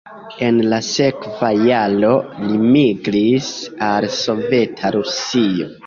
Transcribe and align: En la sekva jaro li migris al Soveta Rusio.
En 0.45 0.55
la 0.71 0.79
sekva 0.87 1.51
jaro 1.67 2.11
li 2.47 2.59
migris 2.71 3.53
al 3.93 4.13
Soveta 4.19 4.97
Rusio. 4.99 5.75